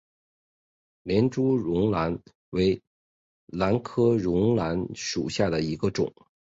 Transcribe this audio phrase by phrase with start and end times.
[1.03, 2.19] 连珠绒兰
[2.49, 2.81] 为
[3.45, 6.11] 兰科绒兰属下的一个种。